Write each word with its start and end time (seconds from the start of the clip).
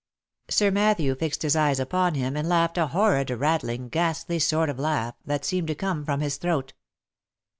Sir 0.49 0.71
Matthew 0.71 1.13
fixed 1.13 1.43
his 1.43 1.55
eyes 1.55 1.79
upon 1.79 2.15
him, 2.15 2.35
and 2.35 2.49
laughed 2.49 2.79
a 2.79 2.87
horrid, 2.87 3.29
rattling, 3.29 3.87
ghastly 3.87 4.39
sort 4.39 4.67
of 4.67 4.79
laugh, 4.79 5.13
that 5.27 5.45
seemed 5.45 5.67
to 5.67 5.75
come 5.75 6.05
from 6.05 6.21
his 6.21 6.37
throat. 6.37 6.73